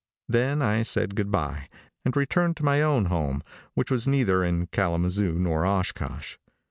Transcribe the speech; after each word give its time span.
Then 0.27 0.63
I 0.63 0.81
said 0.81 1.13
good 1.15 1.29
by, 1.29 1.69
and 2.03 2.17
returned 2.17 2.57
to 2.57 2.63
my 2.65 2.81
own 2.81 3.05
home, 3.05 3.43
which 3.75 3.91
was 3.91 4.07
neither 4.07 4.43
in 4.43 4.65
Kalamazoo 4.65 5.33
nor 5.37 5.63
Oshkosh. 5.63 6.37